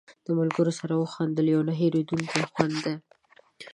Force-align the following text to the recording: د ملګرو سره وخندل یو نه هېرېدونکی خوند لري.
د 0.25 0.27
ملګرو 0.39 0.71
سره 0.79 0.93
وخندل 0.95 1.45
یو 1.53 1.61
نه 1.67 1.73
هېرېدونکی 1.81 2.41
خوند 2.51 2.73
لري. 2.83 2.97